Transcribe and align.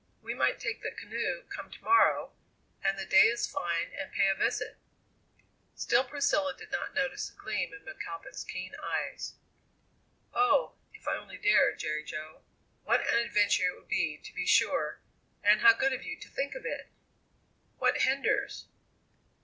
We 0.23 0.33
might 0.33 0.59
take 0.59 0.81
the 0.81 0.89
canoe, 0.89 1.43
come 1.43 1.69
to 1.69 1.83
morrow, 1.83 2.33
and 2.83 2.97
the 2.97 3.05
day 3.05 3.27
is 3.27 3.45
fine, 3.45 3.91
and 3.95 4.11
pay 4.11 4.27
a 4.29 4.33
visit." 4.35 4.77
Still 5.75 6.03
Priscilla 6.03 6.55
did 6.57 6.71
not 6.71 6.95
notice 6.95 7.29
the 7.29 7.37
gleam 7.39 7.71
in 7.71 7.85
McAlpin's 7.85 8.43
keen 8.43 8.71
eyes. 8.81 9.35
"Oh! 10.33 10.73
if 10.91 11.07
I 11.07 11.17
only 11.17 11.37
dared, 11.37 11.77
Jerry 11.77 12.03
Jo! 12.03 12.41
What 12.83 13.07
an 13.07 13.19
adventure 13.19 13.67
it 13.67 13.75
would 13.75 13.89
be, 13.89 14.17
to 14.17 14.33
be 14.33 14.47
sure. 14.47 15.01
And 15.43 15.61
how 15.61 15.73
good 15.73 15.93
of 15.93 16.01
you 16.03 16.17
to 16.19 16.29
think 16.29 16.55
of 16.55 16.65
it." 16.65 16.87
"What 17.77 17.99
hinders?" 18.01 18.65